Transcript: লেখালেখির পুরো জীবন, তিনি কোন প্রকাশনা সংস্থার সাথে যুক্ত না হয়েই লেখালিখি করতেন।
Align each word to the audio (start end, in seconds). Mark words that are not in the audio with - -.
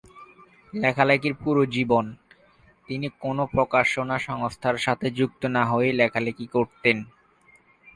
লেখালেখির 0.73 1.35
পুরো 1.35 1.61
জীবন, 1.65 2.05
তিনি 2.89 3.07
কোন 3.19 3.37
প্রকাশনা 3.45 4.17
সংস্থার 4.19 4.77
সাথে 4.77 5.07
যুক্ত 5.11 5.41
না 5.55 5.63
হয়েই 5.65 5.97
লেখালিখি 5.99 6.47
করতেন। 6.47 6.97